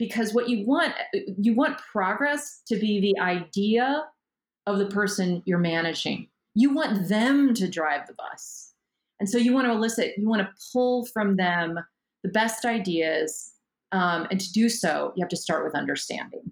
[0.00, 4.06] because what you want you want progress to be the idea
[4.66, 6.26] of the person you're managing.
[6.54, 8.72] You want them to drive the bus.
[9.20, 11.78] And so you want to elicit you want to pull from them
[12.24, 13.52] the best ideas
[13.92, 16.50] um, and to do so you have to start with understanding.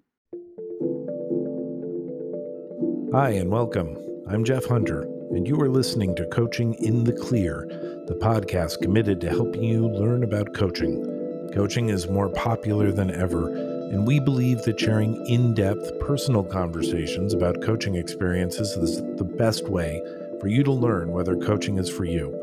[3.11, 3.97] Hi and welcome.
[4.29, 7.65] I'm jeff hunter and you are listening to coaching in the clear
[8.07, 11.18] the podcast committed to helping you learn about coaching
[11.59, 17.33] Coaching is more popular than ever, and we believe that sharing in depth personal conversations
[17.33, 20.01] about coaching experiences is the best way
[20.39, 22.33] for you to learn whether coaching is for you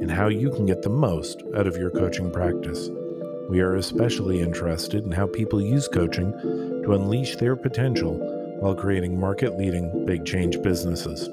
[0.00, 2.88] and how you can get the most out of your coaching practice.
[3.50, 8.14] We are especially interested in how people use coaching to unleash their potential
[8.58, 11.28] while creating market leading big change businesses.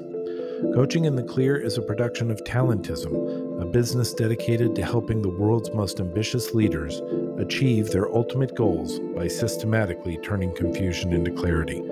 [0.60, 5.28] Coaching in the Clear is a production of Talentism, a business dedicated to helping the
[5.28, 7.00] world's most ambitious leaders
[7.38, 11.82] achieve their ultimate goals by systematically turning confusion into clarity.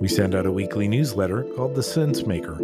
[0.00, 2.54] We send out a weekly newsletter called The Sense Maker,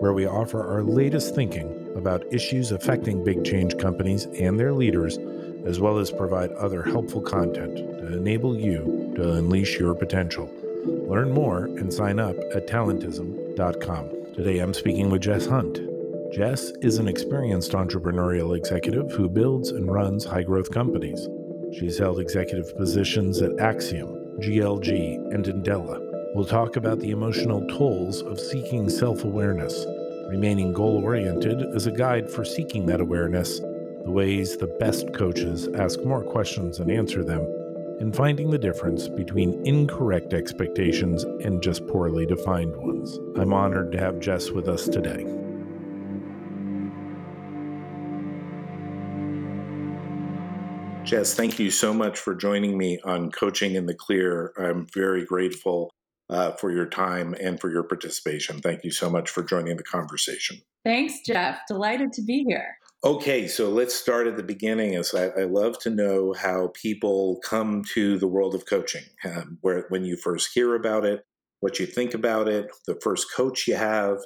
[0.00, 5.18] where we offer our latest thinking about issues affecting big change companies and their leaders,
[5.64, 10.48] as well as provide other helpful content to enable you to unleash your potential.
[11.08, 14.23] Learn more and sign up at talentism.com.
[14.34, 15.78] Today I'm speaking with Jess Hunt.
[16.32, 21.28] Jess is an experienced entrepreneurial executive who builds and runs high growth companies.
[21.72, 24.08] She's held executive positions at Axiom,
[24.40, 26.00] GLG, and Andela.
[26.34, 29.86] We'll talk about the emotional tolls of seeking self awareness,
[30.28, 35.68] remaining goal oriented as a guide for seeking that awareness, the ways the best coaches
[35.76, 37.46] ask more questions and answer them,
[38.00, 43.18] and finding the difference between incorrect expectations and just poorly defined ones.
[43.36, 45.24] I'm honored to have Jess with us today.
[51.04, 54.52] Jess, thank you so much for joining me on Coaching in the Clear.
[54.58, 55.90] I'm very grateful
[56.30, 58.60] uh, for your time and for your participation.
[58.60, 60.62] Thank you so much for joining the conversation.
[60.84, 61.60] Thanks, Jeff.
[61.68, 62.78] Delighted to be here.
[63.04, 64.94] Okay, so let's start at the beginning.
[64.94, 69.58] As I, I love to know how people come to the world of coaching, um,
[69.60, 71.22] where when you first hear about it,
[71.60, 74.20] what you think about it, the first coach you have,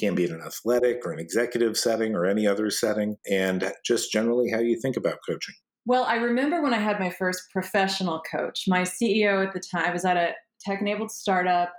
[0.00, 4.10] can be in an athletic or an executive setting or any other setting, and just
[4.10, 5.54] generally how you think about coaching.
[5.86, 8.64] Well, I remember when I had my first professional coach.
[8.66, 11.72] My CEO at the time I was at a tech enabled startup,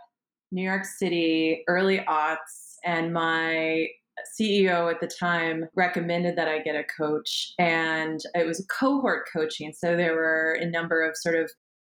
[0.53, 3.87] New York City, early aughts, and my
[4.39, 9.27] CEO at the time recommended that I get a coach, and it was a cohort
[9.31, 9.73] coaching.
[9.73, 11.51] So there were a number of sort of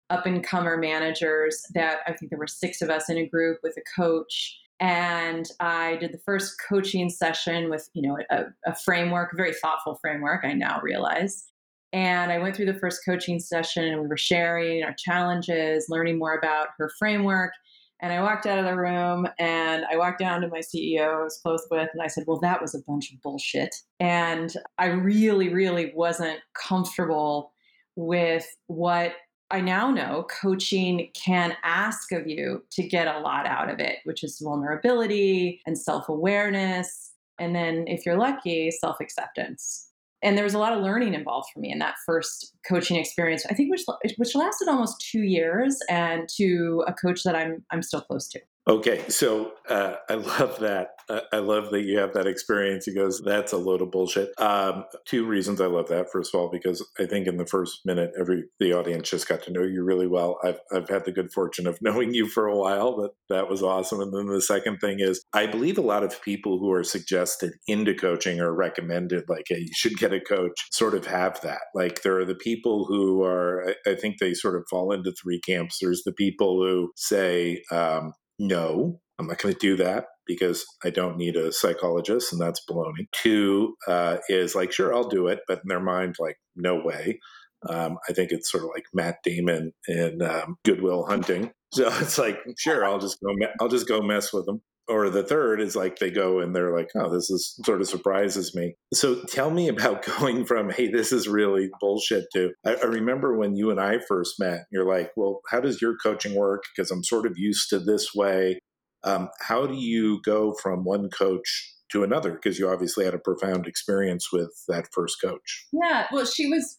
[0.09, 3.59] up and comer managers that I think there were six of us in a group
[3.63, 4.57] with a coach.
[4.79, 9.53] And I did the first coaching session with, you know, a, a framework, a very
[9.53, 11.47] thoughtful framework, I now realize.
[11.93, 16.19] And I went through the first coaching session and we were sharing our challenges, learning
[16.19, 17.53] more about her framework.
[17.99, 21.23] And I walked out of the room and I walked down to my CEO I
[21.23, 23.73] was close with and I said, Well, that was a bunch of bullshit.
[23.99, 27.53] And I really, really wasn't comfortable
[27.95, 29.13] with what
[29.49, 33.99] I now know coaching can ask of you to get a lot out of it,
[34.03, 37.13] which is vulnerability and self awareness.
[37.39, 39.87] And then, if you're lucky, self acceptance
[40.23, 43.45] and there was a lot of learning involved for me in that first coaching experience
[43.49, 43.83] i think which
[44.17, 48.39] which lasted almost two years and to a coach that i'm i'm still close to
[48.67, 50.89] Okay, so uh, I love that.
[51.07, 52.83] Uh, I love that you have that experience.
[52.83, 56.11] He goes, "That's a load of bullshit." Um, two reasons I love that.
[56.11, 59.41] First of all, because I think in the first minute, every the audience just got
[59.43, 60.37] to know you really well.
[60.43, 62.97] I've I've had the good fortune of knowing you for a while.
[62.97, 64.01] but that was awesome.
[64.01, 67.53] And then the second thing is, I believe a lot of people who are suggested
[67.67, 71.61] into coaching or recommended, like, "Hey, you should get a coach," sort of have that.
[71.73, 73.69] Like, there are the people who are.
[73.87, 75.77] I, I think they sort of fall into three camps.
[75.81, 77.63] There's the people who say.
[77.71, 82.41] Um, no, I'm not going to do that because I don't need a psychologist, and
[82.41, 83.07] that's baloney.
[83.13, 87.19] Two uh, is like, sure, I'll do it, but in their mind, like, no way.
[87.67, 91.51] Um, I think it's sort of like Matt Damon in um, Good Will Hunting.
[91.71, 94.61] So it's like, sure, I'll just go, me- I'll just go mess with them.
[94.89, 97.87] Or the third is like they go and they're like, oh, this is sort of
[97.89, 98.75] surprises me.
[98.93, 103.37] So tell me about going from, hey, this is really bullshit to, I, I remember
[103.37, 106.63] when you and I first met, you're like, well, how does your coaching work?
[106.75, 108.59] Because I'm sort of used to this way.
[109.03, 112.31] Um, how do you go from one coach to another?
[112.31, 115.67] Because you obviously had a profound experience with that first coach.
[115.71, 116.07] Yeah.
[116.11, 116.77] Well, she was,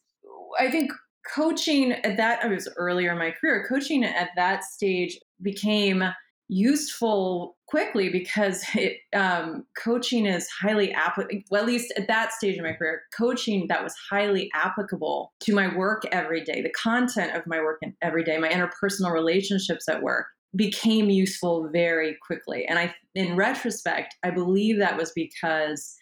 [0.58, 0.90] I think,
[1.34, 6.02] coaching at that, I was earlier in my career, coaching at that stage became
[6.48, 12.58] useful quickly because it, um, coaching is highly applicable, well, at least at that stage
[12.58, 17.36] of my career, coaching that was highly applicable to my work every day, the content
[17.36, 22.64] of my work every day, my interpersonal relationships at work became useful very quickly.
[22.66, 25.96] And I, in retrospect, I believe that was because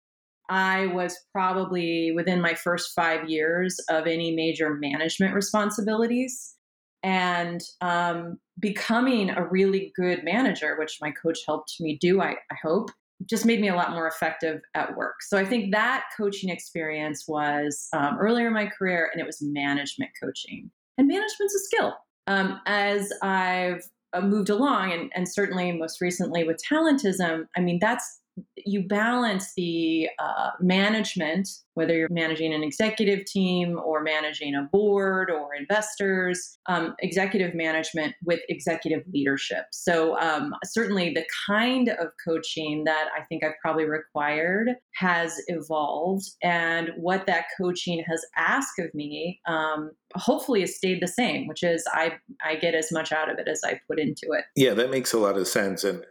[0.49, 6.55] I was probably within my first five years of any major management responsibilities.
[7.03, 12.57] And um, becoming a really good manager, which my coach helped me do, I, I
[12.63, 12.91] hope,
[13.25, 15.23] just made me a lot more effective at work.
[15.23, 19.39] So I think that coaching experience was um, earlier in my career, and it was
[19.41, 20.71] management coaching.
[20.99, 21.97] And management's a skill.
[22.27, 27.79] Um, as I've uh, moved along, and, and certainly most recently with talentism, I mean,
[27.81, 28.21] that's
[28.57, 35.31] you balance the uh, management, whether you're managing an executive team or managing a board
[35.31, 39.65] or investors, um, executive management with executive leadership.
[39.73, 46.27] So, um, certainly the kind of coaching that I think I've probably required has evolved.
[46.43, 51.63] And what that coaching has asked of me, um, hopefully, has stayed the same, which
[51.63, 54.45] is I, I get as much out of it as I put into it.
[54.57, 55.85] Yeah, that makes a lot of sense.
[55.85, 56.05] And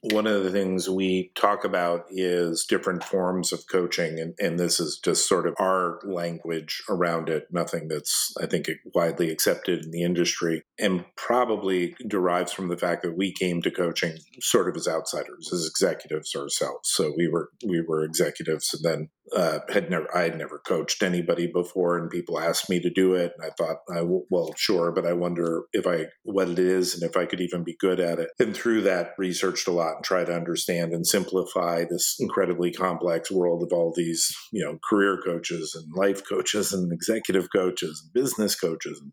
[0.00, 4.80] one of the things we talk about is different forms of coaching and, and, this
[4.80, 9.92] is just sort of our language around it nothing that's i think widely accepted in
[9.92, 14.76] the industry and probably derives from the fact that we came to coaching sort of
[14.76, 16.88] as outsiders as executives ourselves.
[16.90, 21.02] So we were we were executives and then uh, had never I had never coached
[21.02, 24.54] anybody before, and people asked me to do it, and I thought, I w- well,
[24.56, 27.76] sure, but I wonder if I what it is and if I could even be
[27.78, 28.30] good at it.
[28.38, 33.30] And through that, researched a lot and tried to understand and simplify this incredibly complex
[33.30, 38.22] world of all these, you know, career coaches and life coaches and executive coaches and
[38.22, 39.12] business coaches and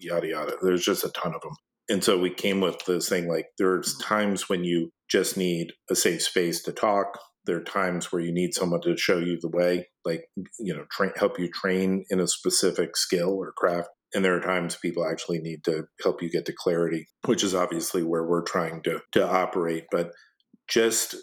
[0.00, 0.56] yada yada.
[0.62, 1.54] There's just a ton of them.
[1.88, 5.94] And so we came with this thing like there's times when you just need a
[5.94, 9.48] safe space to talk there are times where you need someone to show you the
[9.48, 10.24] way, like
[10.58, 13.88] you know, train, help you train in a specific skill or craft.
[14.14, 17.54] And there are times people actually need to help you get to clarity, which is
[17.54, 19.84] obviously where we're trying to to operate.
[19.90, 20.10] But
[20.68, 21.16] just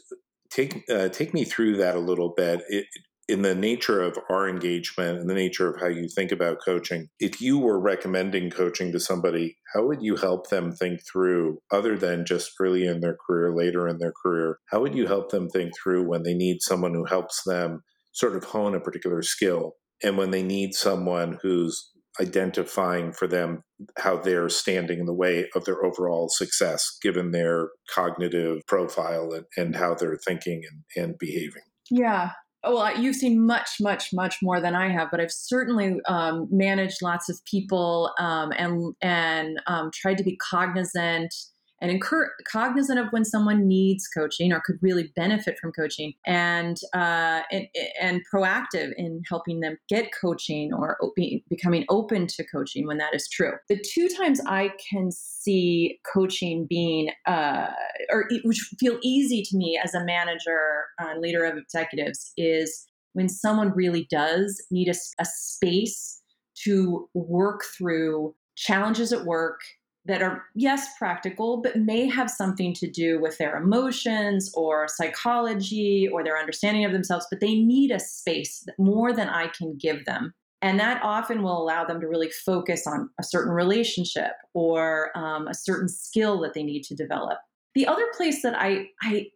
[0.50, 2.62] take uh, take me through that a little bit.
[2.68, 2.86] It,
[3.30, 7.10] in the nature of our engagement and the nature of how you think about coaching,
[7.20, 11.96] if you were recommending coaching to somebody, how would you help them think through, other
[11.96, 15.48] than just early in their career, later in their career, how would you help them
[15.48, 17.84] think through when they need someone who helps them
[18.14, 23.62] sort of hone a particular skill and when they need someone who's identifying for them
[24.00, 29.46] how they're standing in the way of their overall success given their cognitive profile and,
[29.56, 31.62] and how they're thinking and, and behaving?
[31.92, 32.32] Yeah
[32.64, 37.02] well, you've seen much, much, much more than I have, but I've certainly um, managed
[37.02, 41.34] lots of people um, and and um, tried to be cognizant
[41.82, 46.78] and incur- cognizant of when someone needs coaching or could really benefit from coaching and,
[46.94, 47.68] uh, and,
[48.02, 53.16] and proactive in helping them get coaching or be, becoming open to coaching when that
[53.16, 53.54] is true.
[53.70, 57.68] The two times I can see coaching being, uh,
[58.12, 63.30] or which feel easy to me as a manager and leader of executives is when
[63.30, 66.22] someone really does need a, a space
[66.64, 69.62] to work through challenges at work
[70.06, 76.10] that are, yes, practical, but may have something to do with their emotions or psychology
[76.12, 80.06] or their understanding of themselves, but they need a space more than I can give
[80.06, 80.34] them.
[80.62, 85.48] And that often will allow them to really focus on a certain relationship or um,
[85.48, 87.38] a certain skill that they need to develop.
[87.76, 89.28] The other place that I, I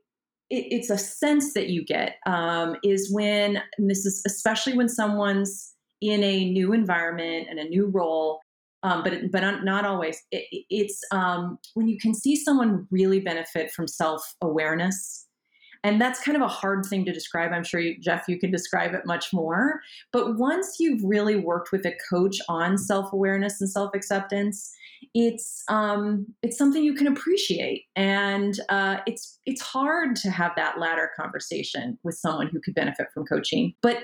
[0.50, 5.74] it, it's a sense that you get um, is when, this is especially when someone's
[6.02, 8.42] in a new environment and a new role,
[8.84, 10.22] um, but but not always.
[10.32, 15.26] It, it's um, when you can see someone really benefit from self awareness,
[15.84, 17.52] and that's kind of a hard thing to describe.
[17.52, 19.80] I'm sure you, Jeff, you can describe it much more.
[20.12, 24.74] But once you've really worked with a coach on self awareness and self acceptance,
[25.14, 30.80] it's um, it's something you can appreciate, and uh, it's it's hard to have that
[30.80, 33.74] latter conversation with someone who could benefit from coaching.
[33.82, 34.00] But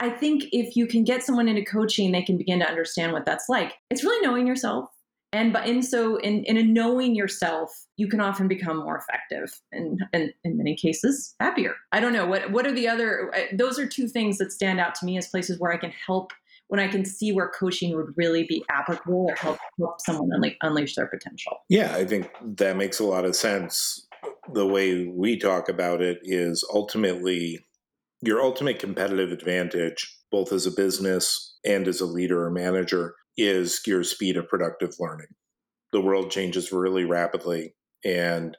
[0.00, 3.26] I think if you can get someone into coaching, they can begin to understand what
[3.26, 3.74] that's like.
[3.90, 4.90] It's really knowing yourself.
[5.32, 10.02] And but in so in, in knowing yourself, you can often become more effective and,
[10.14, 11.74] and in many cases happier.
[11.92, 14.80] I don't know what what are the other uh, those are two things that stand
[14.80, 16.32] out to me as places where I can help
[16.68, 20.56] when I can see where coaching would really be applicable or help, help someone unle-
[20.62, 21.58] unleash their potential.
[21.68, 24.06] Yeah, I think that makes a lot of sense.
[24.52, 27.66] The way we talk about it is ultimately
[28.22, 33.80] your ultimate competitive advantage, both as a business and as a leader or manager, is
[33.86, 35.28] your speed of productive learning.
[35.92, 38.56] The world changes really rapidly, and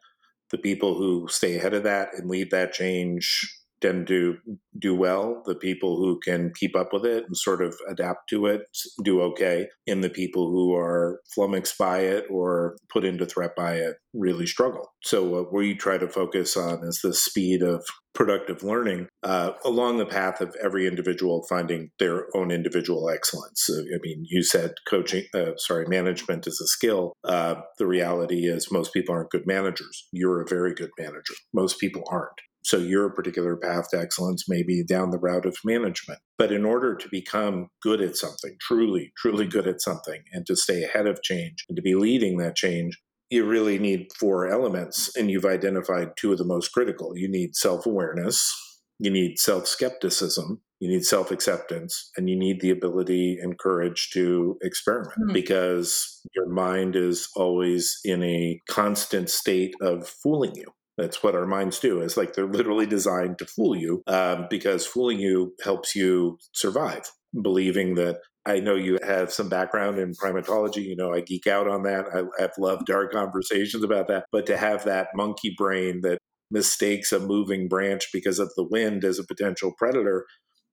[0.52, 4.38] The people who stay ahead of that and lead that change tend to
[4.78, 5.42] do well.
[5.46, 8.62] The people who can keep up with it and sort of adapt to it
[9.04, 9.68] do okay.
[9.88, 14.48] And the people who are flummoxed by it or put into threat by it really
[14.48, 14.92] struggle.
[15.04, 19.98] So, what we try to focus on is the speed of productive learning uh, along
[19.98, 23.70] the path of every individual finding their own individual excellence.
[23.70, 27.14] I mean, you said coaching, uh, sorry, management is a skill.
[27.24, 30.08] Uh, the reality is most people aren't good managers.
[30.12, 31.36] You're a very good manager.
[31.54, 32.42] Most people aren't.
[32.64, 36.20] So your particular path to excellence may be down the route of management.
[36.38, 40.56] But in order to become good at something, truly, truly good at something, and to
[40.56, 42.98] stay ahead of change and to be leading that change,
[43.30, 45.16] you really need four elements.
[45.16, 47.18] And you've identified two of the most critical.
[47.18, 48.54] You need self awareness,
[49.00, 54.10] you need self skepticism, you need self acceptance, and you need the ability and courage
[54.14, 55.34] to experiment mm-hmm.
[55.34, 60.66] because your mind is always in a constant state of fooling you.
[61.00, 62.02] That's what our minds do.
[62.02, 67.12] It's like they're literally designed to fool you um, because fooling you helps you survive.
[67.42, 70.84] Believing that I know you have some background in primatology.
[70.84, 72.06] You know, I geek out on that.
[72.14, 74.26] I, I've loved our conversations about that.
[74.32, 76.20] But to have that monkey brain that
[76.52, 80.26] mistakes a moving branch because of the wind as a potential predator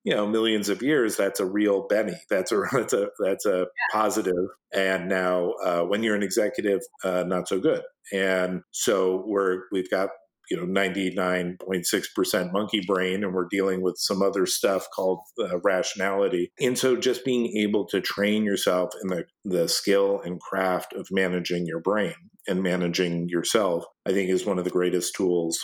[0.07, 2.17] you know millions of years that's a real benny.
[2.31, 4.47] That's a that's a that's a positive.
[4.73, 7.83] And now uh, when you're an executive uh, not so good.
[8.13, 10.11] And so we're we've got
[10.49, 16.53] you know 99.6% monkey brain and we're dealing with some other stuff called uh, rationality.
[16.61, 21.09] And so just being able to train yourself in the, the skill and craft of
[21.11, 22.15] managing your brain
[22.47, 25.59] and managing yourself i think is one of the greatest tools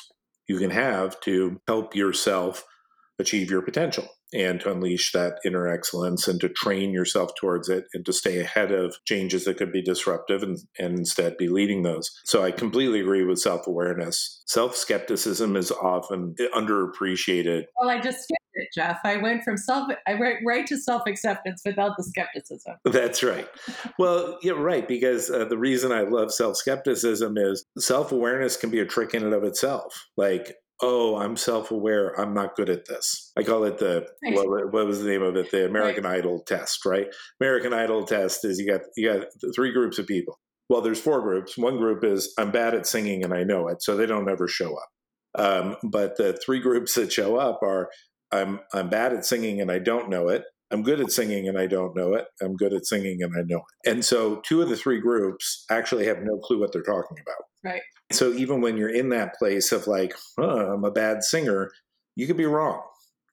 [0.48, 2.64] you can have to help yourself
[3.18, 7.84] achieve your potential and to unleash that inner excellence and to train yourself towards it
[7.94, 11.82] and to stay ahead of changes that could be disruptive and, and instead be leading
[11.82, 12.10] those.
[12.24, 14.42] So I completely agree with self awareness.
[14.46, 17.64] Self skepticism is often underappreciated.
[17.80, 19.00] Well, I just skipped it, Jeff.
[19.04, 22.74] I went from self, I went right to self acceptance without the skepticism.
[22.84, 23.48] That's right.
[23.98, 28.70] well, you're right, because uh, the reason I love self skepticism is self awareness can
[28.70, 30.08] be a trick in and of itself.
[30.16, 32.18] Like, oh, I'm self aware.
[32.20, 33.32] I'm not good at this.
[33.36, 35.50] I call it the, what, what, was the name of it?
[35.50, 36.18] The American right.
[36.18, 37.06] Idol test, right?
[37.40, 40.38] American Idol test is you got, you got three groups of people.
[40.68, 41.56] Well, there's four groups.
[41.56, 44.48] One group is I'm bad at singing and I know it, so they don't ever
[44.48, 44.88] show up.
[45.38, 47.88] Um, but the three groups that show up are
[48.32, 50.44] I'm I'm bad at singing and I don't know it.
[50.70, 52.24] I'm good at singing and I don't know it.
[52.40, 53.90] I'm good at singing and I know it.
[53.90, 57.44] And so two of the three groups actually have no clue what they're talking about.
[57.62, 57.82] Right.
[58.12, 61.70] So even when you're in that place of like, oh, I'm a bad singer,
[62.16, 62.82] you could be wrong.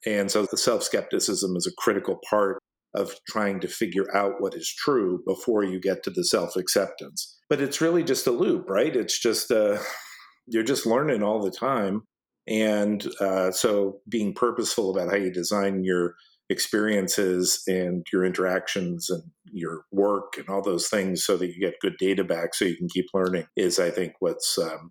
[0.06, 2.58] And so the self skepticism is a critical part
[2.94, 7.38] of trying to figure out what is true before you get to the self acceptance.
[7.48, 8.94] But it's really just a loop, right?
[8.94, 9.78] It's just, uh,
[10.46, 12.02] you're just learning all the time.
[12.48, 16.14] And uh, so being purposeful about how you design your
[16.50, 21.80] experiences and your interactions and your work and all those things so that you get
[21.80, 24.90] good data back so you can keep learning is i think what's um,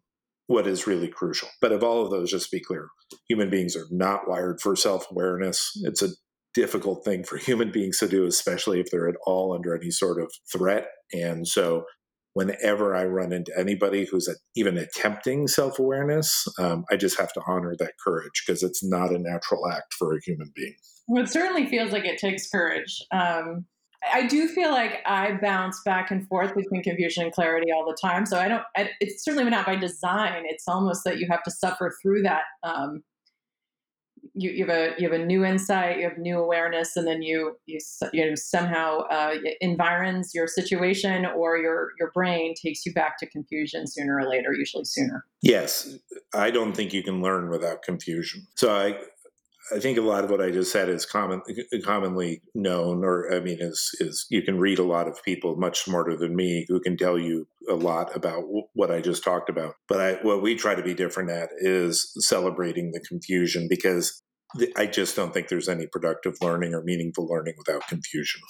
[0.50, 1.48] what is really crucial.
[1.62, 2.90] But of all of those just to be clear
[3.28, 5.72] human beings are not wired for self-awareness.
[5.84, 6.10] It's a
[6.56, 10.20] difficult thing for human beings to do especially if they're at all under any sort
[10.20, 10.88] of threat.
[11.14, 11.84] And so
[12.34, 17.42] whenever I run into anybody who's even attempting self awareness, um, I just have to
[17.46, 20.76] honor that courage because it's not a natural act for a human being.
[21.10, 23.04] Well, it certainly feels like it takes courage.
[23.12, 23.66] Um,
[24.14, 27.98] I do feel like I bounce back and forth between confusion and clarity all the
[28.00, 28.26] time.
[28.26, 28.64] So I don't.
[28.78, 30.44] I, it's certainly not by design.
[30.46, 32.44] It's almost that you have to suffer through that.
[32.64, 33.04] Um,
[34.36, 37.22] you, you, have a you have a new insight, you have new awareness, and then
[37.22, 37.80] you you
[38.14, 43.26] you know somehow uh, environs your situation or your your brain takes you back to
[43.26, 45.26] confusion sooner or later, usually sooner.
[45.42, 45.98] Yes,
[46.34, 48.48] I don't think you can learn without confusion.
[48.56, 49.00] So I
[49.76, 51.42] I think a lot of what I just said is common,
[51.84, 55.80] commonly known, or I mean, is is you can read a lot of people much
[55.80, 59.50] smarter than me who can tell you a lot about w- what I just talked
[59.50, 59.76] about.
[59.88, 64.22] But I, what we try to be different at is celebrating the confusion because
[64.76, 68.42] I just don't think there's any productive learning or meaningful learning without confusion.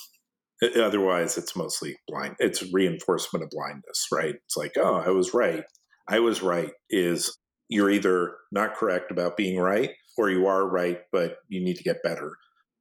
[0.77, 2.35] Otherwise, it's mostly blind.
[2.39, 4.35] It's reinforcement of blindness, right?
[4.45, 5.63] It's like, oh, I was right.
[6.07, 6.71] I was right.
[6.89, 7.37] Is
[7.69, 11.83] you're either not correct about being right or you are right, but you need to
[11.83, 12.31] get better.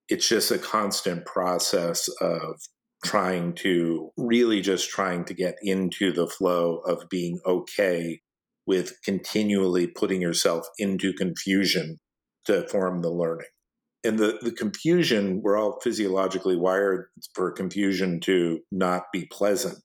[0.08, 2.60] It's just a constant process of
[3.04, 8.20] trying to really just trying to get into the flow of being okay
[8.66, 11.98] with continually putting yourself into confusion
[12.46, 13.46] to form the learning.
[14.04, 19.78] And the, the confusion, we're all physiologically wired for confusion to not be pleasant.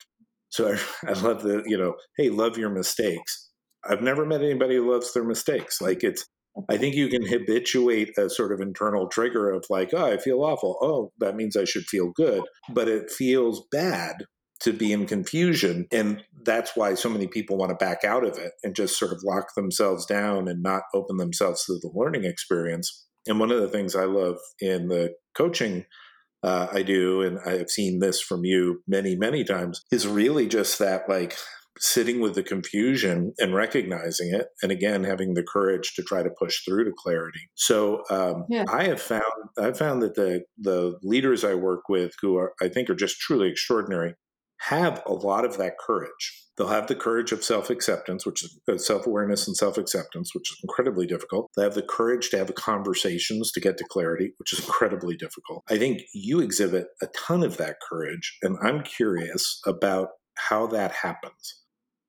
[0.50, 0.80] So I,
[1.10, 3.52] I love the, you know, hey, love your mistakes
[3.86, 5.82] I've never met anybody who loves their mistakes.
[5.82, 6.26] Like it's,
[6.70, 10.44] I think you can habituate a sort of internal trigger of like, oh, I feel
[10.44, 10.78] awful.
[10.82, 12.44] Oh, that means I should feel good.
[12.70, 14.26] But it feels bad
[14.62, 15.88] to be in confusion.
[15.92, 19.12] And that's why so many people want to back out of it and just sort
[19.12, 23.06] of lock themselves down and not open themselves to the learning experience.
[23.28, 25.86] And one of the things I love in the coaching
[26.44, 30.78] uh, I do, and I've seen this from you many, many times, is really just
[30.80, 31.38] that like
[31.80, 36.30] sitting with the confusion and recognizing it and again having the courage to try to
[36.38, 38.66] push through to clarity so um, yeah.
[38.72, 39.24] i have found
[39.60, 43.20] i've found that the the leaders i work with who are i think are just
[43.20, 44.14] truly extraordinary
[44.60, 48.60] have a lot of that courage They'll have the courage of self acceptance, which is
[48.72, 51.50] uh, self awareness and self acceptance, which is incredibly difficult.
[51.58, 55.64] They have the courage to have conversations to get to clarity, which is incredibly difficult.
[55.70, 60.92] I think you exhibit a ton of that courage, and I'm curious about how that
[60.92, 61.63] happens.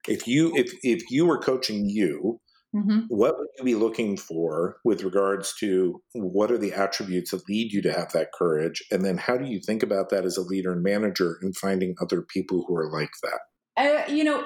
[0.09, 2.41] If you if if you were coaching you,
[2.75, 3.03] Mm-hmm.
[3.09, 7.73] What would you be looking for with regards to what are the attributes that lead
[7.73, 8.83] you to have that courage?
[8.91, 11.95] And then how do you think about that as a leader and manager in finding
[12.03, 13.41] other people who are like that?
[13.77, 14.45] Uh, you know,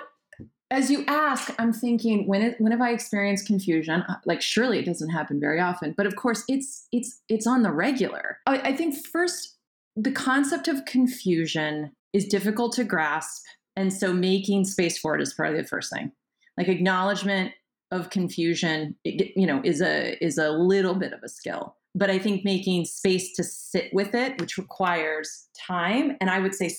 [0.70, 4.02] as you ask, I'm thinking when it, when have I experienced confusion?
[4.02, 7.62] Uh, like surely it doesn't happen very often, but of course it's it's it's on
[7.62, 8.38] the regular.
[8.46, 9.56] I, I think first
[9.96, 13.44] the concept of confusion is difficult to grasp,
[13.78, 16.10] and so making space for it is probably the first thing.
[16.56, 17.52] Like acknowledgement
[17.92, 21.76] of confusion, it, you know, is a is a little bit of a skill.
[21.94, 26.54] But I think making space to sit with it, which requires time, and I would
[26.54, 26.70] say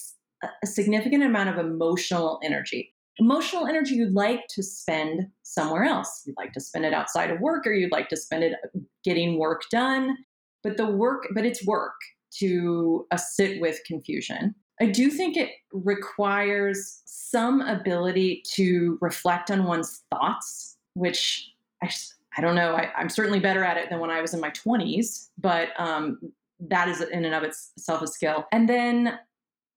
[0.43, 2.93] a significant amount of emotional energy.
[3.17, 6.23] Emotional energy you'd like to spend somewhere else.
[6.25, 8.79] You'd like to spend it outside of work or you'd like to spend it uh,
[9.03, 10.17] getting work done.
[10.63, 11.95] But the work, but it's work
[12.39, 14.55] to uh, sit with confusion.
[14.81, 21.51] I do think it requires some ability to reflect on one's thoughts, which
[21.83, 21.89] I,
[22.37, 22.75] I don't know.
[22.75, 26.19] I, am certainly better at it than when I was in my 20s, but um,
[26.59, 28.45] that is in and of itself a skill.
[28.51, 29.19] And then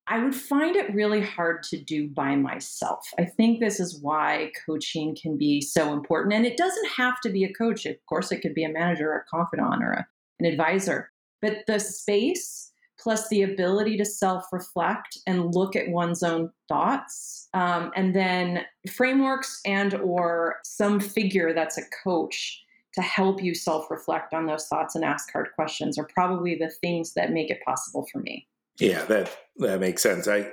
[0.07, 3.07] I would find it really hard to do by myself.
[3.19, 6.35] I think this is why coaching can be so important.
[6.35, 7.87] And it doesn't have to be a coach.
[7.87, 10.07] Of course, it could be a manager, a confidant, or a,
[10.41, 11.11] an advisor.
[11.41, 12.72] But the space
[13.03, 18.65] plus the ability to self reflect and look at one's own thoughts um, and then
[18.91, 22.63] frameworks and or some figure that's a coach
[22.95, 26.71] to help you self reflect on those thoughts and ask hard questions are probably the
[26.81, 28.47] things that make it possible for me
[28.79, 30.29] yeah, that that makes sense.
[30.29, 30.51] I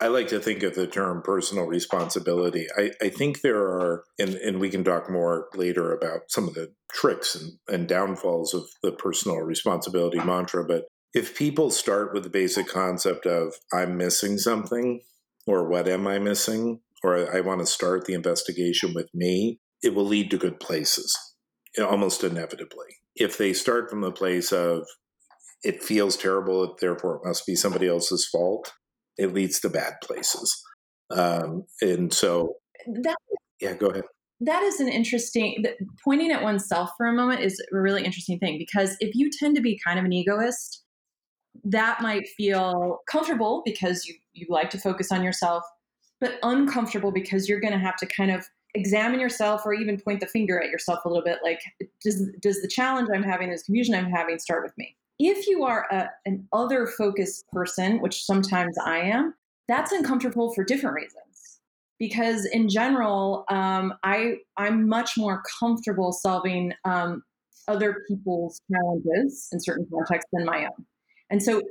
[0.00, 2.66] I like to think of the term personal responsibility.
[2.76, 6.54] I, I think there are, and, and we can talk more later about some of
[6.54, 10.66] the tricks and, and downfalls of the personal responsibility mantra.
[10.66, 10.84] But
[11.16, 15.00] if people start with the basic concept of I'm missing something,
[15.46, 19.94] or what am I missing, or I want to start the investigation with me, it
[19.94, 21.16] will lead to good places,
[21.80, 22.98] almost inevitably.
[23.14, 24.82] If they start from the place of
[25.62, 28.74] it feels terrible, therefore it must be somebody else's fault.
[29.16, 30.54] It leads to bad places.
[31.10, 32.56] Um, and so,
[33.04, 33.16] that,
[33.58, 34.04] yeah, go ahead.
[34.40, 35.64] That is an interesting,
[36.04, 39.56] pointing at oneself for a moment is a really interesting thing because if you tend
[39.56, 40.82] to be kind of an egoist,
[41.64, 45.64] that might feel comfortable because you, you like to focus on yourself,
[46.20, 50.20] but uncomfortable because you're going to have to kind of examine yourself or even point
[50.20, 51.62] the finger at yourself a little bit like
[52.04, 55.64] does does the challenge i'm having this confusion i'm having start with me if you
[55.64, 59.34] are a, an other focused person, which sometimes I am,
[59.68, 61.60] that's uncomfortable for different reasons.
[61.98, 67.22] Because in general, um, I I'm much more comfortable solving um,
[67.68, 70.86] other people's challenges in certain contexts than my own.
[71.30, 71.62] And so,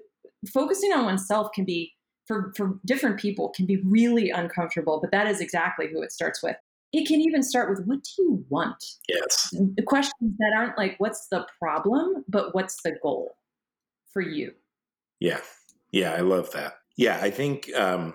[0.53, 1.93] focusing on oneself can be
[2.27, 4.99] for for different people can be really uncomfortable.
[5.01, 6.55] But that is exactly who it starts with.
[6.93, 8.83] It can even start with what do you want?
[9.09, 9.49] Yes.
[9.51, 13.35] The questions that aren't like what's the problem, but what's the goal
[14.13, 14.53] for you?
[15.19, 15.39] Yeah.
[15.91, 16.75] Yeah, I love that.
[16.97, 18.13] Yeah, I think um,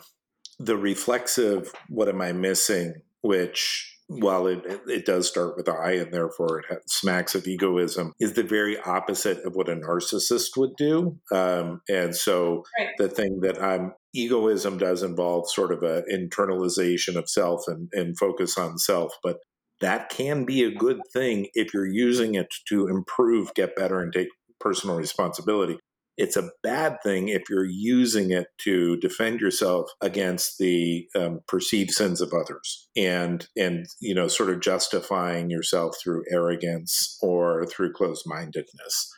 [0.59, 6.12] the reflexive what am I missing, which while it, it does start with I and
[6.12, 11.16] therefore it smacks of egoism, is the very opposite of what a narcissist would do.
[11.33, 12.88] Um, and so right.
[12.99, 18.18] the thing that I'm egoism does involve sort of an internalization of self and, and
[18.18, 19.38] focus on self, but
[19.81, 24.12] that can be a good thing if you're using it to improve, get better, and
[24.12, 25.79] take personal responsibility.
[26.20, 31.92] It's a bad thing if you're using it to defend yourself against the um, perceived
[31.92, 37.94] sins of others, and and you know, sort of justifying yourself through arrogance or through
[37.94, 39.11] closed mindedness.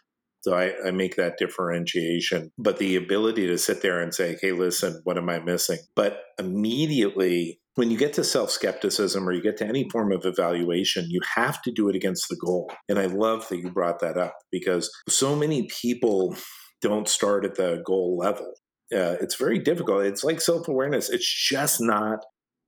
[0.43, 2.51] So I, I, make that differentiation.
[2.59, 5.79] But the ability to sit there and say, hey, listen, what am I missing?
[5.95, 10.25] But immediately when you get to self skepticism or you get to any form of
[10.25, 12.71] evaluation, you have to do it against the goal.
[12.89, 16.37] And I love that you brought that up because so many people
[16.83, 18.53] don't start at the goal level.
[18.95, 20.05] Uh, it's very difficult.
[20.05, 22.19] It's like self awareness, it's just not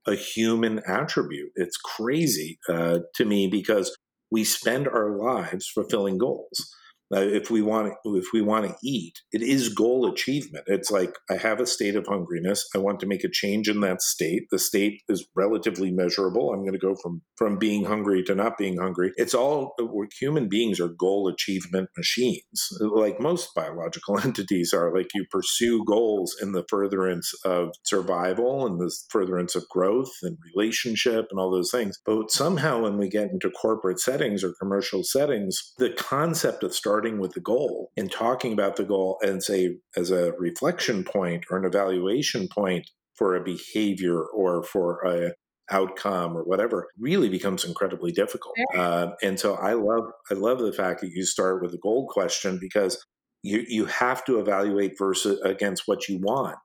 [0.06, 1.50] a human attribute.
[1.56, 3.96] It's crazy uh, to me because
[4.30, 6.74] we spend our lives fulfilling goals.
[7.12, 10.64] Uh, if we want if we want to eat, it is goal achievement.
[10.66, 12.60] It's like I have a state of hungriness.
[12.74, 14.44] I want to make a change in that state.
[14.50, 16.52] The state is relatively measurable.
[16.52, 19.12] I'm going to go from from being hungry to not being hungry.
[19.16, 19.74] It's all
[20.18, 24.94] human beings are goal achievement machines, like most biological entities are.
[24.94, 30.38] Like you pursue goals in the furtherance of survival and the furtherance of growth and
[30.54, 31.98] relationship and all those things.
[32.06, 36.93] But somehow, when we get into corporate settings or commercial settings, the concept of starting
[36.94, 41.44] starting with the goal and talking about the goal and say as a reflection point
[41.50, 45.32] or an evaluation point for a behavior or for a
[45.72, 48.54] outcome or whatever really becomes incredibly difficult.
[48.76, 52.06] Uh, and so i love i love the fact that you start with a goal
[52.06, 53.04] question because
[53.42, 56.58] you you have to evaluate versus against what you want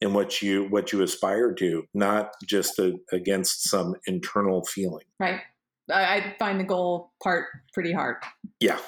[0.00, 5.04] and what you what you aspire to not just a, against some internal feeling.
[5.20, 5.42] Right.
[5.88, 8.16] I find the goal part pretty hard.
[8.58, 8.80] Yeah,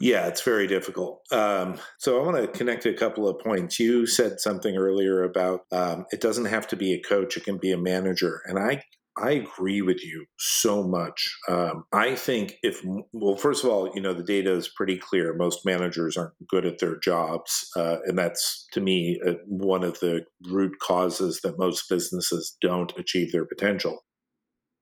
[0.00, 1.22] yeah, it's very difficult.
[1.32, 3.80] Um, so I want to connect a couple of points.
[3.80, 7.58] You said something earlier about um, it doesn't have to be a coach; it can
[7.58, 8.82] be a manager, and I
[9.18, 11.34] I agree with you so much.
[11.48, 12.82] Um, I think if
[13.12, 15.34] well, first of all, you know the data is pretty clear.
[15.34, 19.98] Most managers aren't good at their jobs, uh, and that's to me uh, one of
[20.00, 24.04] the root causes that most businesses don't achieve their potential.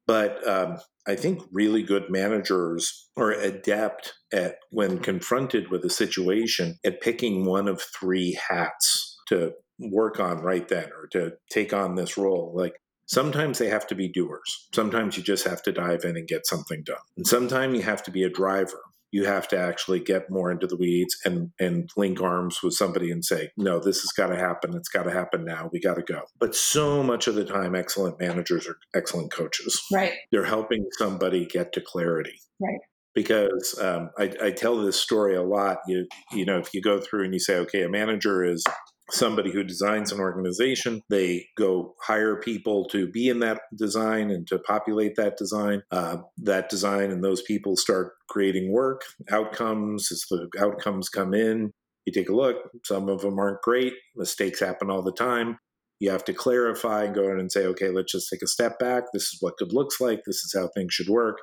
[0.07, 6.79] But um, I think really good managers are adept at, when confronted with a situation,
[6.85, 11.95] at picking one of three hats to work on right then or to take on
[11.95, 12.53] this role.
[12.55, 12.75] Like
[13.07, 14.69] sometimes they have to be doers.
[14.75, 16.97] Sometimes you just have to dive in and get something done.
[17.17, 18.81] And sometimes you have to be a driver
[19.15, 23.13] you have to actually get more into the weeds and and link arms with somebody
[23.13, 24.75] and say no this has got to happen.
[24.75, 25.71] It's got to happen now.
[25.73, 26.23] We got to go.
[26.41, 29.81] But so much of the time excellent managers are excellent coaches.
[29.93, 30.15] Right.
[30.33, 32.41] They're helping somebody get to clarity.
[32.61, 32.81] Right.
[33.15, 35.79] Because um, I, I tell this story a lot.
[35.87, 38.65] You you know if you go through and you say okay a manager is
[39.11, 41.03] somebody who designs an organization.
[41.11, 45.83] They go hire people to be in that design and to populate that design.
[45.91, 50.11] Uh, that design and those people start creating work outcomes.
[50.11, 51.73] As the outcomes come in,
[52.07, 52.57] you take a look.
[52.85, 53.93] Some of them aren't great.
[54.17, 55.59] Mistakes happen all the time.
[56.01, 58.79] You have to clarify and go in and say, okay, let's just take a step
[58.79, 59.05] back.
[59.13, 60.21] This is what good looks like.
[60.27, 61.39] This is how things should work.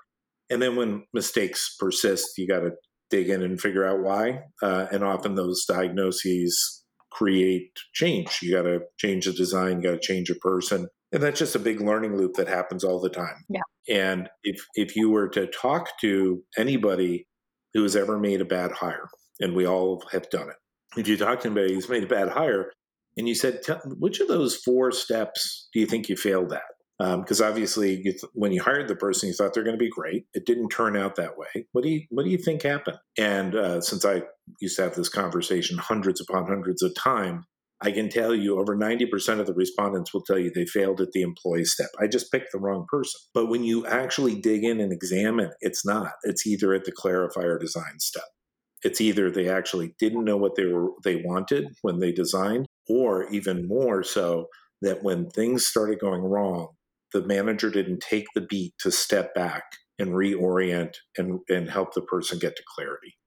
[0.50, 2.72] And then when mistakes persist, you got to
[3.10, 4.42] dig in and figure out why.
[4.62, 6.81] Uh, and often those diagnoses
[7.12, 8.40] create change.
[8.42, 10.88] You got to change the design, you got to change a person.
[11.12, 13.44] And that's just a big learning loop that happens all the time.
[13.50, 13.62] Yeah.
[13.90, 17.28] And if if you were to talk to anybody
[17.74, 20.56] who has ever made a bad hire, and we all have done it,
[20.98, 22.72] if you talk to anybody who's made a bad hire,
[23.18, 26.62] and you said, which of those four steps do you think you failed at?
[27.02, 29.84] Because um, obviously you th- when you hired the person you thought they're going to
[29.84, 30.26] be great.
[30.34, 31.66] It didn't turn out that way.
[31.72, 32.98] What do you what do you think happened?
[33.18, 34.24] And uh, since i
[34.60, 37.46] used to have this conversation hundreds upon hundreds of times
[37.82, 41.12] i can tell you over 90% of the respondents will tell you they failed at
[41.14, 41.90] the employee step.
[42.00, 43.20] I just picked the wrong person.
[43.34, 46.12] But when you actually dig in and examine it's not.
[46.24, 48.26] It's either at the clarifier design step.
[48.84, 53.30] It's either they actually didn't know what they were they wanted when they designed or
[53.30, 54.48] even more so
[54.82, 56.70] that when things started going wrong
[57.14, 59.64] the manager didn't take the beat to step back
[60.00, 63.18] and reorient and, and help the person get to clarity.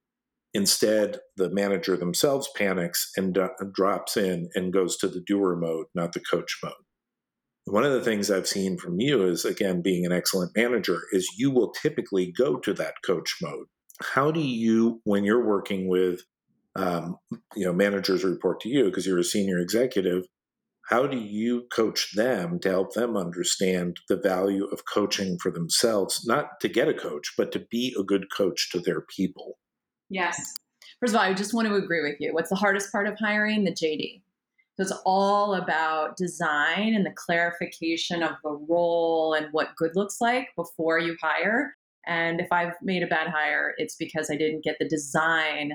[0.53, 5.87] Instead, the manager themselves panics and uh, drops in and goes to the doer mode,
[5.95, 6.73] not the coach mode.
[7.67, 11.27] One of the things I've seen from you is, again, being an excellent manager, is
[11.37, 13.67] you will typically go to that coach mode.
[14.03, 16.21] How do you, when you're working with,
[16.77, 17.17] um,
[17.57, 20.25] you know, managers report to you because you're a senior executive,
[20.89, 26.27] how do you coach them to help them understand the value of coaching for themselves?
[26.27, 29.59] Not to get a coach but to be a good coach to their people.
[30.11, 30.55] Yes.
[31.01, 32.33] First of all i just want to agree with you.
[32.35, 33.65] What's the hardest part of hiring?
[33.65, 34.23] The jd
[34.77, 40.17] so it's all about design and the clarification of the role and what good looks
[40.21, 41.77] like before you hire.
[42.07, 45.73] And if i've made a bad hire it's because i didn't get the design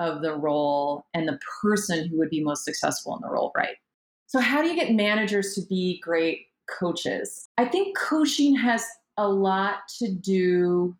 [0.00, 3.76] of the role and the person who would be most successful in the role right
[4.28, 7.48] so, how do you get managers to be great coaches?
[7.56, 8.84] I think coaching has
[9.16, 10.94] a lot to do.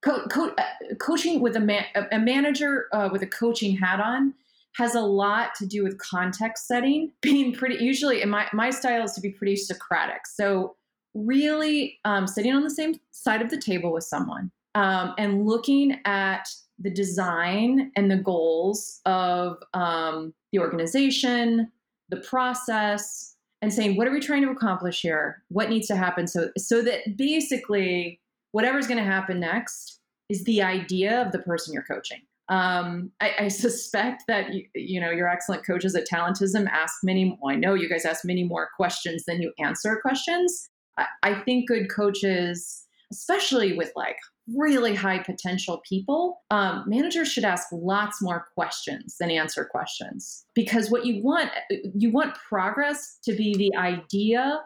[0.00, 4.32] Co- co- uh, coaching with a, a manager uh, with a coaching hat on
[4.76, 7.10] has a lot to do with context setting.
[7.20, 10.26] Being pretty usually, in my my style is to be pretty Socratic.
[10.26, 10.76] So
[11.14, 15.98] really um, sitting on the same side of the table with someone um, and looking
[16.04, 21.72] at the design and the goals of um, the organization,
[22.08, 25.42] the process, and saying, what are we trying to accomplish here?
[25.48, 26.26] What needs to happen?
[26.26, 28.20] So, so that basically,
[28.52, 32.20] whatever's going to happen next is the idea of the person you're coaching.
[32.48, 37.36] Um, I, I, suspect that you, you, know your excellent coaches at Talentism ask many.
[37.40, 40.68] Well, I know you guys ask many more questions than you answer questions.
[40.96, 44.16] I, I think good coaches, especially with like
[44.56, 50.90] really high potential people, um, managers should ask lots more questions than answer questions because
[50.90, 51.50] what you want
[51.94, 54.62] you want progress to be the idea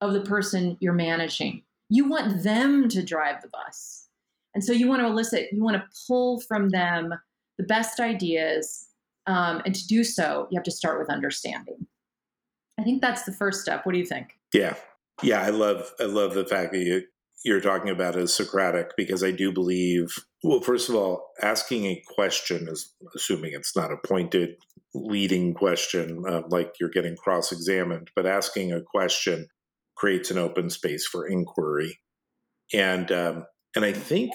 [0.00, 1.62] of the person you're managing.
[1.88, 4.08] You want them to drive the bus.
[4.54, 7.14] And so you want to elicit, you want to pull from them
[7.58, 8.88] the best ideas.
[9.26, 11.86] Um, and to do so, you have to start with understanding.
[12.78, 13.84] I think that's the first step.
[13.84, 14.32] What do you think?
[14.52, 14.74] Yeah.
[15.22, 17.02] Yeah, I love I love the fact that you
[17.46, 22.02] you're talking about as Socratic because I do believe, well, first of all, asking a
[22.12, 24.56] question is assuming it's not a pointed
[24.92, 29.46] leading question uh, like you're getting cross examined, but asking a question
[29.96, 32.00] creates an open space for inquiry.
[32.74, 34.32] And um, and I think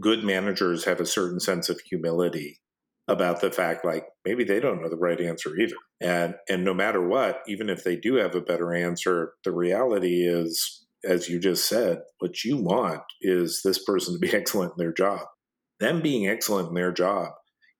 [0.00, 2.60] good managers have a certain sense of humility
[3.08, 6.74] about the fact like maybe they don't know the right answer either and and no
[6.74, 11.38] matter what even if they do have a better answer the reality is as you
[11.38, 15.26] just said, what you want is this person to be excellent in their job.
[15.80, 17.32] Them being excellent in their job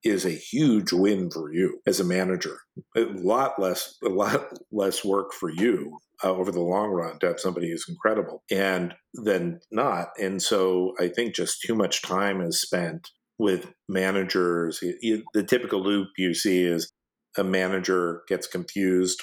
[0.03, 2.57] is a huge win for you as a manager.
[2.95, 7.27] A lot less, a lot less work for you uh, over the long run to
[7.27, 10.09] have somebody who's incredible, and then not.
[10.19, 13.09] And so I think just too much time is spent
[13.39, 14.79] with managers.
[14.79, 16.91] The typical loop you see is
[17.37, 19.21] a manager gets confused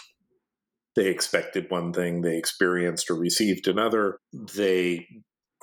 [0.97, 4.19] they expected one thing, they experienced or received another.
[4.33, 5.07] They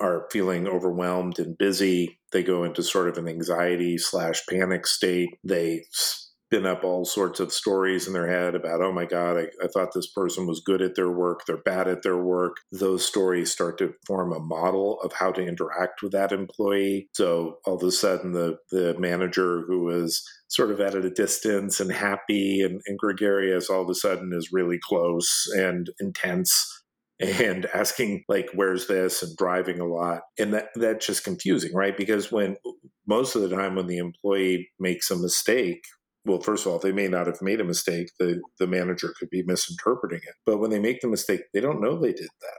[0.00, 2.18] are feeling overwhelmed and busy.
[2.32, 5.30] They go into sort of an anxiety slash panic state.
[5.44, 5.84] They
[6.52, 9.68] spin up all sorts of stories in their head about, oh my God, I, I,
[9.68, 12.56] thought this person was good at their work, they're bad at their work.
[12.70, 17.08] Those stories start to form a model of how to interact with that employee.
[17.14, 21.80] So all of a sudden, the, the manager who was sort of at a distance
[21.80, 26.68] and happy and, and gregarious all of a sudden is really close and intense
[27.18, 31.96] and asking like where's this and driving a lot and that that's just confusing right
[31.96, 32.56] because when
[33.06, 35.82] most of the time when the employee makes a mistake
[36.24, 38.10] well, first of all, they may not have made a mistake.
[38.18, 40.34] The the manager could be misinterpreting it.
[40.46, 42.58] But when they make the mistake, they don't know they did that.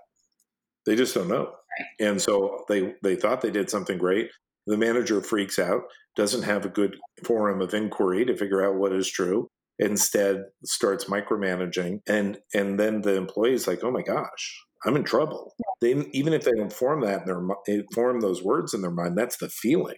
[0.86, 1.46] They just don't know.
[1.80, 2.08] Right.
[2.08, 4.30] And so they they thought they did something great.
[4.68, 5.84] The manager freaks out,
[6.16, 6.96] doesn't have a good
[7.26, 9.48] forum of inquiry to figure out what is true.
[9.80, 15.54] Instead, starts micromanaging, and and then the employee's like, "Oh my gosh, I'm in trouble."
[15.82, 19.18] They even if they don't form that in their form those words in their mind,
[19.18, 19.98] that's the feeling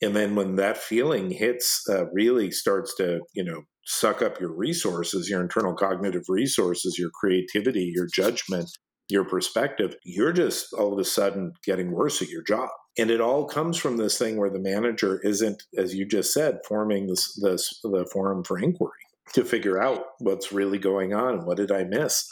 [0.00, 4.54] and then when that feeling hits uh, really starts to you know suck up your
[4.54, 8.68] resources your internal cognitive resources your creativity your judgment
[9.08, 12.68] your perspective you're just all of a sudden getting worse at your job.
[12.98, 16.58] And it all comes from this thing where the manager isn't as you just said
[16.66, 18.90] forming this, this the forum for inquiry
[19.34, 22.26] to figure out what's really going on and what did i miss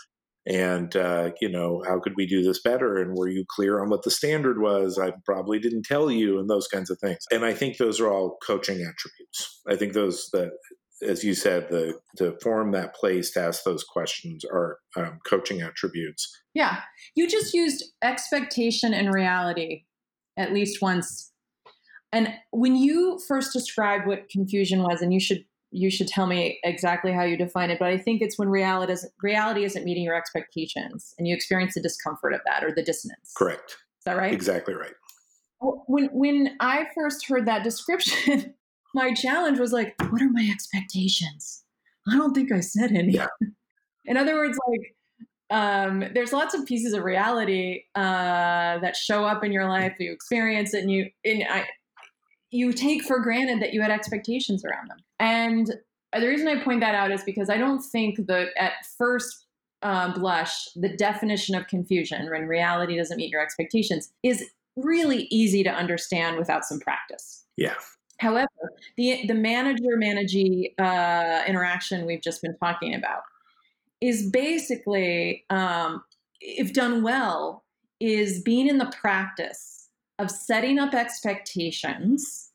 [0.46, 2.96] and uh, you know how could we do this better?
[2.96, 4.98] And were you clear on what the standard was?
[4.98, 7.18] I probably didn't tell you and those kinds of things.
[7.30, 9.60] And i think those are all coaching attributes.
[9.68, 10.52] I think those that
[11.02, 15.60] as you said the to form that place to ask those questions are um, coaching
[15.62, 16.30] attributes.
[16.54, 16.80] Yeah.
[17.14, 19.84] You just used expectation and reality
[20.36, 21.32] at least once.
[22.12, 26.58] And when you first described what confusion was and you should you should tell me
[26.64, 27.78] exactly how you define it.
[27.78, 31.74] But I think it's when reality isn't, reality isn't meeting your expectations and you experience
[31.74, 33.32] the discomfort of that or the dissonance.
[33.36, 33.72] Correct.
[33.72, 34.32] Is that right?
[34.32, 34.94] Exactly right.
[35.60, 38.54] When when I first heard that description,
[38.94, 41.64] my challenge was like, what are my expectations?
[42.08, 43.12] I don't think I said any.
[43.12, 43.28] Yeah.
[44.04, 44.96] In other words, like
[45.50, 49.94] um, there's lots of pieces of reality uh, that show up in your life.
[49.98, 51.66] You experience it, and you and I,
[52.56, 54.98] you take for granted that you had expectations around them.
[55.18, 55.74] And
[56.18, 59.46] the reason I point that out is because I don't think that at first
[59.82, 64.42] uh, blush, the definition of confusion when reality doesn't meet your expectations is
[64.76, 67.44] really easy to understand without some practice.
[67.56, 67.74] Yeah.
[68.18, 68.48] However,
[68.96, 73.22] the the manager managee uh, interaction we've just been talking about
[74.00, 76.02] is basically, um,
[76.40, 77.64] if done well,
[78.00, 79.88] is being in the practice
[80.18, 82.45] of setting up expectations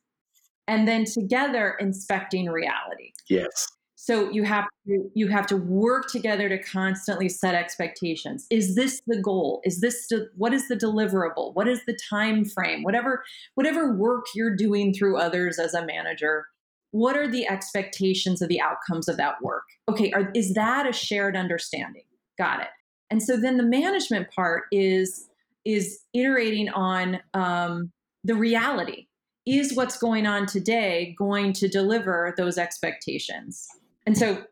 [0.67, 3.13] and then together inspecting reality.
[3.30, 3.67] Yes.
[3.95, 8.47] So you have to you have to work together to constantly set expectations.
[8.50, 9.62] Is this the goal?
[9.63, 11.54] Is this the, what is the deliverable?
[11.54, 12.82] What is the time frame?
[12.82, 16.47] Whatever whatever work you're doing through others as a manager,
[16.89, 19.65] what are the expectations of the outcomes of that work?
[19.88, 22.06] Okay, are, is that a shared understanding?
[22.39, 22.69] Got it.
[23.12, 25.30] And so then the management part is
[25.63, 27.91] is iterating on um,
[28.24, 29.06] the reality.
[29.45, 33.67] Is what's going on today going to deliver those expectations?
[34.06, 34.43] And so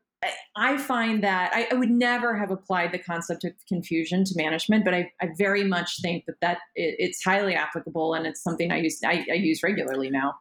[0.55, 4.83] I find that I, I, would never have applied the concept of confusion to management,
[4.83, 8.71] but I, I very much think that that it, it's highly applicable and it's something
[8.71, 10.35] I use I, I, use regularly now.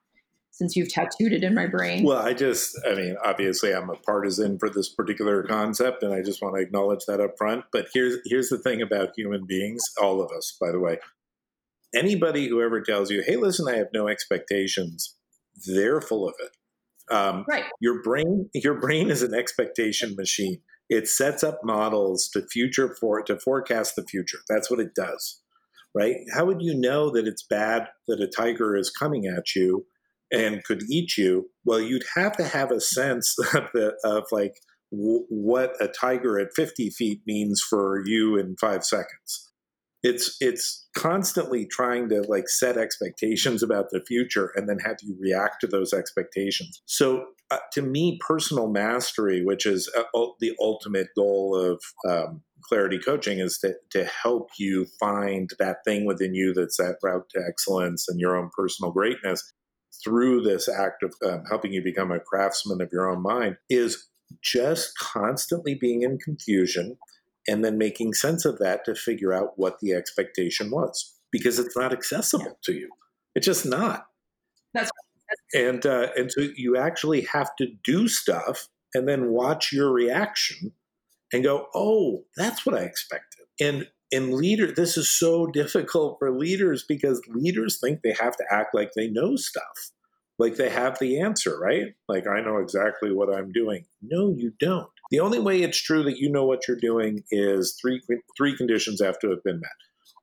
[0.50, 2.02] Since you've tattooed it in my brain.
[2.02, 6.20] Well, I just, I mean, obviously, I'm a partisan for this particular concept, and I
[6.20, 7.66] just want to acknowledge that up front.
[7.70, 10.98] But here's here's the thing about human beings, all of us, by the way.
[11.94, 15.16] Anybody who ever tells you, "Hey, listen, I have no expectations,"
[15.66, 16.51] they're full of it
[17.11, 17.64] um, right.
[17.81, 20.61] Your brain, your brain is an expectation machine.
[20.88, 24.38] It sets up models to future for to forecast the future.
[24.48, 25.40] That's what it does,
[25.94, 26.16] right?
[26.33, 29.87] How would you know that it's bad that a tiger is coming at you
[30.33, 31.51] and could eat you?
[31.64, 34.55] Well, you'd have to have a sense of the of like
[34.90, 39.47] w- what a tiger at 50 feet means for you in five seconds
[40.02, 45.16] it's it's constantly trying to like set expectations about the future and then have you
[45.20, 46.82] react to those expectations.
[46.87, 52.98] So uh, to me personal mastery which is uh, the ultimate goal of um, clarity
[52.98, 57.40] coaching is to, to help you find that thing within you that's that route to
[57.48, 59.52] excellence and your own personal greatness
[60.04, 64.08] through this act of um, helping you become a craftsman of your own mind is
[64.42, 66.96] just constantly being in confusion
[67.48, 71.76] and then making sense of that to figure out what the expectation was because it's
[71.76, 72.52] not accessible yeah.
[72.62, 72.90] to you.
[73.34, 74.06] It's just not.
[74.74, 74.90] That's,
[75.28, 79.90] that's and uh, and so you actually have to do stuff and then watch your
[79.90, 80.72] reaction
[81.32, 83.46] and go, oh, that's what I expected.
[83.61, 88.44] And and leader, this is so difficult for leaders because leaders think they have to
[88.50, 89.90] act like they know stuff,
[90.38, 91.94] like they have the answer, right?
[92.09, 93.85] Like I know exactly what I'm doing.
[94.03, 94.88] No, you don't.
[95.11, 98.01] The only way it's true that you know what you're doing is three
[98.37, 99.70] three conditions have to have been met.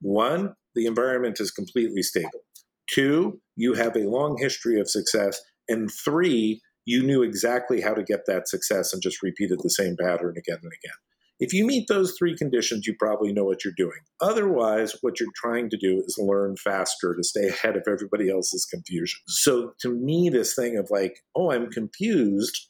[0.01, 2.45] One, the environment is completely stable.
[2.88, 5.41] Two, you have a long history of success.
[5.67, 9.95] And three, you knew exactly how to get that success and just repeated the same
[9.99, 10.97] pattern again and again.
[11.39, 14.00] If you meet those three conditions, you probably know what you're doing.
[14.21, 18.65] Otherwise, what you're trying to do is learn faster to stay ahead of everybody else's
[18.65, 19.19] confusion.
[19.28, 22.69] So to me, this thing of like, oh, I'm confused,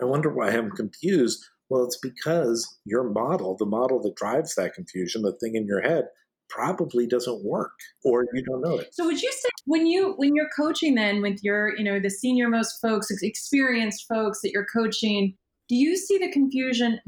[0.00, 1.44] I wonder why I'm confused.
[1.70, 5.80] Well, it's because your model, the model that drives that confusion, the thing in your
[5.80, 6.04] head,
[6.50, 7.72] probably doesn't work
[8.04, 8.94] or you don't know it.
[8.94, 12.10] So would you say when you when you're coaching then with your, you know, the
[12.10, 15.34] senior most folks, experienced folks that you're coaching,
[15.72, 17.00] do you see the confusion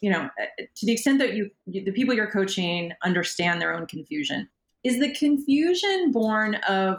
[0.00, 0.28] you know
[0.74, 4.48] to the extent that you the people you're coaching understand their own confusion
[4.82, 6.98] is the confusion born of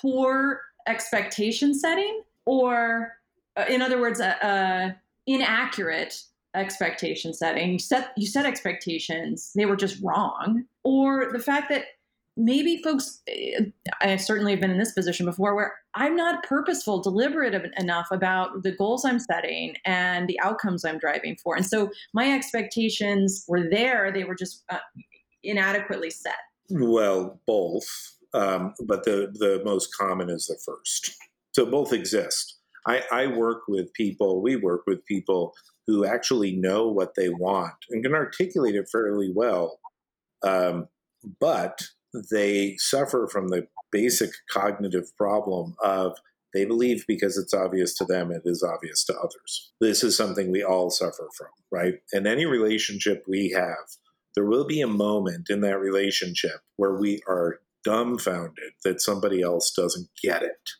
[0.00, 3.12] poor expectation setting or
[3.58, 6.22] uh, in other words, a, inaccurate
[6.54, 7.72] expectation setting.
[7.72, 11.84] You set you set expectations; they were just wrong, or the fact that
[12.38, 13.62] maybe folks uh,
[14.00, 18.62] i certainly have been in this position before where i'm not purposeful deliberate enough about
[18.62, 21.56] the goals i'm setting and the outcomes i'm driving for.
[21.56, 24.12] And so my expectations were there.
[24.12, 24.78] They were just uh,
[25.42, 26.36] inadequately set.
[26.70, 27.86] Well both
[28.34, 31.16] um, but the the most common is the first.
[31.52, 32.56] So both exist.
[32.86, 35.54] I, I work with people, we work with people
[35.86, 39.78] who actually know what they want and can articulate it fairly well,
[40.42, 40.88] um,
[41.40, 41.80] but
[42.30, 46.18] they suffer from the basic cognitive problem of
[46.54, 49.70] they believe because it's obvious to them, it is obvious to others.
[49.80, 51.94] This is something we all suffer from, right?
[52.12, 53.96] In any relationship we have,
[54.34, 59.70] there will be a moment in that relationship where we are dumbfounded that somebody else
[59.70, 60.70] doesn't get it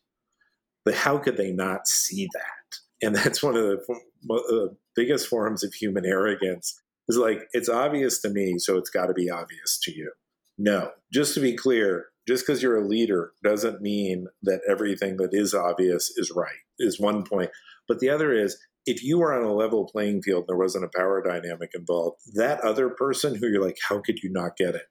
[0.89, 3.07] but how could they not see that?
[3.07, 4.01] And that's one of the
[4.35, 6.81] uh, biggest forms of human arrogance.
[7.09, 10.11] Is like it's obvious to me, so it's got to be obvious to you.
[10.59, 15.31] No, just to be clear, just because you're a leader doesn't mean that everything that
[15.33, 16.59] is obvious is right.
[16.79, 17.51] Is one point,
[17.89, 20.85] but the other is if you were on a level playing field, and there wasn't
[20.85, 22.21] a power dynamic involved.
[22.35, 24.85] That other person who you're like, how could you not get it?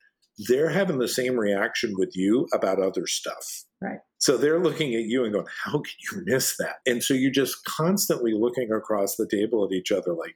[0.48, 3.64] They're having the same reaction with you about other stuff.
[3.82, 3.98] Right.
[4.20, 6.76] So they're looking at you and going, How could you miss that?
[6.86, 10.36] And so you're just constantly looking across the table at each other like,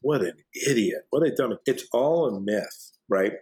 [0.00, 0.34] What an
[0.68, 1.02] idiot.
[1.10, 1.58] What a dumb.
[1.64, 3.34] It's all a myth, right?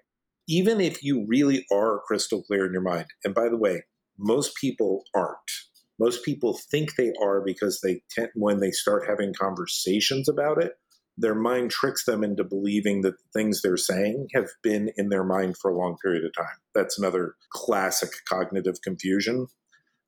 [0.48, 3.82] Even if you really are crystal clear in your mind, and by the way,
[4.18, 5.50] most people aren't.
[5.98, 10.72] Most people think they are because they tend, when they start having conversations about it,
[11.16, 15.24] their mind tricks them into believing that the things they're saying have been in their
[15.24, 16.56] mind for a long period of time.
[16.74, 19.46] That's another classic cognitive confusion.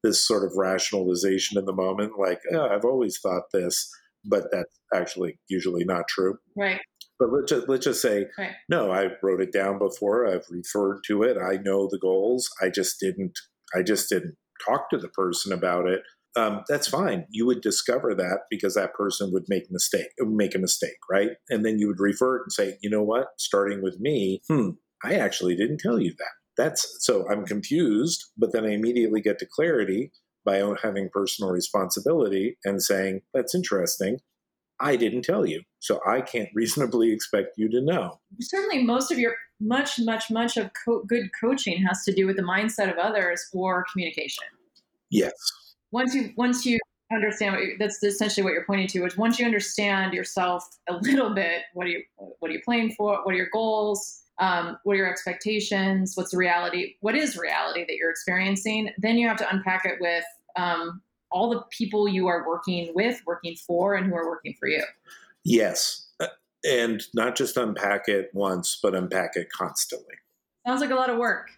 [0.02, 3.88] This sort of rationalization in the moment, like, oh, I've always thought this,
[4.24, 6.38] but that's actually usually not true.
[6.56, 6.80] Right.
[7.18, 8.52] But let's just, let's just say, right.
[8.68, 10.26] no, I wrote it down before.
[10.26, 11.36] I've referred to it.
[11.38, 12.48] I know the goals.
[12.62, 13.38] I just didn't.
[13.74, 16.02] I just didn't talk to the person about it.
[16.36, 17.24] Um, that's fine.
[17.30, 21.30] You would discover that because that person would make mistake, make a mistake, right?
[21.48, 23.28] And then you would refer it and say, you know what?
[23.38, 24.70] Starting with me, hmm,
[25.02, 26.32] I actually didn't tell you that.
[26.62, 30.12] That's so I'm confused, but then I immediately get to clarity
[30.44, 34.18] by having personal responsibility and saying, that's interesting.
[34.78, 35.62] I didn't tell you.
[35.86, 38.18] So I can't reasonably expect you to know.
[38.40, 42.36] Certainly, most of your much, much, much of co- good coaching has to do with
[42.36, 44.44] the mindset of others or communication.
[45.10, 45.32] Yes.
[45.92, 46.78] Once you once you
[47.12, 50.94] understand what you, that's essentially what you're pointing to, is once you understand yourself a
[50.96, 53.24] little bit, what are you what are you playing for?
[53.24, 54.22] What are your goals?
[54.38, 56.12] Um, what are your expectations?
[56.14, 56.96] What's the reality?
[57.00, 58.90] What is reality that you're experiencing?
[58.98, 60.24] Then you have to unpack it with
[60.56, 64.68] um, all the people you are working with, working for, and who are working for
[64.68, 64.82] you.
[65.46, 66.08] Yes.
[66.18, 66.26] Uh,
[66.64, 70.14] and not just unpack it once, but unpack it constantly.
[70.66, 71.50] Sounds like a lot of work.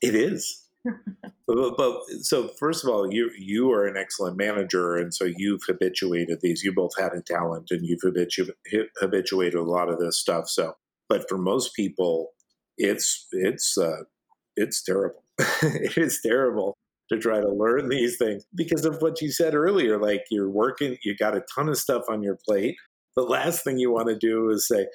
[0.00, 0.62] It is.
[0.84, 5.62] but, but, so first of all, you you are an excellent manager, and so you've
[5.66, 6.62] habituated these.
[6.62, 8.52] You both had a talent, and you've habitu-
[9.00, 10.48] habituated a lot of this stuff.
[10.48, 10.76] So,
[11.08, 12.32] but for most people,
[12.76, 14.02] it's it's uh,
[14.56, 15.24] it's terrible.
[15.62, 16.76] it is terrible
[17.10, 19.98] to try to learn these things because of what you said earlier.
[19.98, 22.76] Like you're working, you got a ton of stuff on your plate.
[23.16, 24.86] The last thing you want to do is say,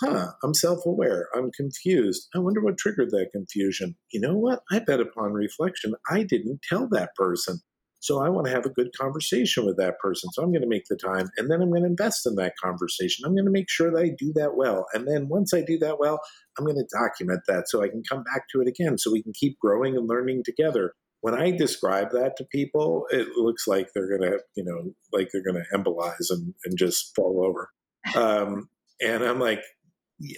[0.00, 1.28] huh, I'm self aware.
[1.34, 2.28] I'm confused.
[2.34, 3.96] I wonder what triggered that confusion.
[4.12, 4.60] You know what?
[4.70, 7.60] I bet upon reflection, I didn't tell that person.
[8.00, 10.30] So I want to have a good conversation with that person.
[10.32, 12.54] So I'm going to make the time and then I'm going to invest in that
[12.62, 13.24] conversation.
[13.24, 14.86] I'm going to make sure that I do that well.
[14.94, 16.20] And then once I do that well,
[16.56, 19.22] I'm going to document that so I can come back to it again so we
[19.22, 23.88] can keep growing and learning together when I describe that to people, it looks like
[23.94, 27.70] they're gonna, you know, like they're gonna embolize and, and just fall over.
[28.14, 28.68] Um,
[29.00, 29.62] and I'm like,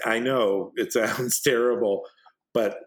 [0.05, 2.03] I know it sounds terrible,
[2.55, 2.78] but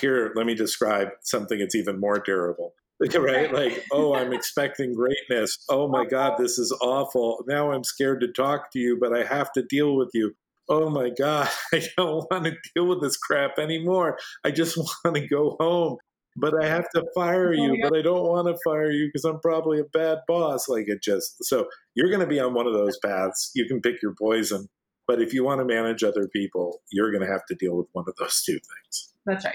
[0.00, 2.72] here, let me describe something that's even more terrible.
[3.14, 3.52] right?
[3.52, 5.64] Like, oh, I'm expecting greatness.
[5.68, 7.44] Oh my God, this is awful.
[7.46, 10.34] Now I'm scared to talk to you, but I have to deal with you.
[10.68, 14.18] Oh my God, I don't want to deal with this crap anymore.
[14.44, 15.98] I just want to go home
[16.36, 19.40] but I have to fire you, but I don't want to fire you because I'm
[19.40, 20.68] probably a bad boss.
[20.68, 23.50] Like it just, so you're going to be on one of those paths.
[23.54, 24.68] You can pick your poison.
[25.06, 27.86] But if you want to manage other people, you're going to have to deal with
[27.92, 29.14] one of those two things.
[29.24, 29.54] That's right.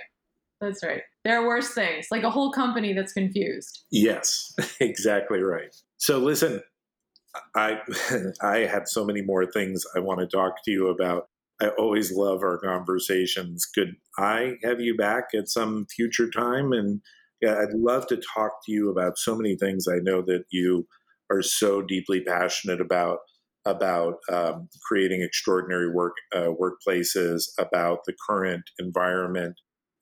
[0.61, 1.01] That's right.
[1.25, 3.83] There are worse things, like a whole company that's confused.
[3.91, 5.75] Yes, exactly right.
[5.97, 6.61] So listen,
[7.55, 7.79] I
[8.41, 11.29] I have so many more things I want to talk to you about.
[11.61, 13.65] I always love our conversations.
[13.65, 16.71] Could I have you back at some future time?
[16.71, 17.01] And
[17.41, 20.87] yeah, I'd love to talk to you about so many things I know that you
[21.31, 23.19] are so deeply passionate about
[23.63, 29.53] about um, creating extraordinary work uh, workplaces, about the current environment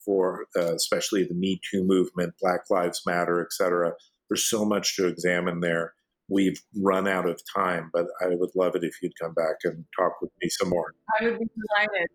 [0.06, 3.92] for uh, especially the Me Too movement, Black Lives Matter, et cetera.
[4.30, 5.94] There's so much to examine there
[6.30, 9.84] we've run out of time, but I would love it if you'd come back and
[9.98, 10.94] talk with me some more.
[11.20, 12.08] I would be delighted.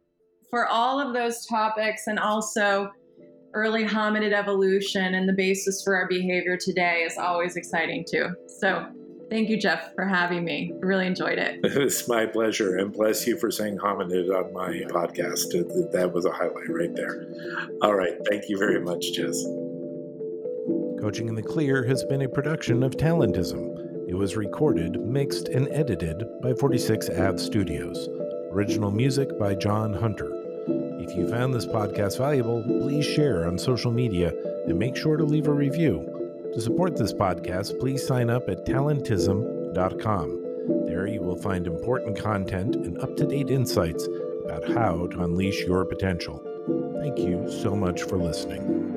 [0.50, 2.90] For all of those topics and also
[3.54, 8.28] early hominid evolution and the basis for our behavior today is always exciting too.
[8.60, 8.86] So
[9.30, 10.72] thank you, Jeff, for having me.
[10.74, 11.60] I really enjoyed it.
[11.64, 12.76] It's my pleasure.
[12.78, 15.50] And bless you for saying hominid on my podcast.
[15.92, 17.26] That was a highlight right there.
[17.82, 18.14] All right.
[18.28, 19.44] Thank you very much, Jess.
[21.00, 23.93] Coaching in the Clear has been a production of Talentism.
[24.14, 28.08] It was recorded, mixed, and edited by 46 Ave Studios.
[28.52, 30.30] Original music by John Hunter.
[31.00, 34.32] If you found this podcast valuable, please share on social media
[34.68, 36.48] and make sure to leave a review.
[36.54, 40.42] To support this podcast, please sign up at talentism.com.
[40.86, 44.06] There you will find important content and up to date insights
[44.44, 46.40] about how to unleash your potential.
[47.00, 48.93] Thank you so much for listening.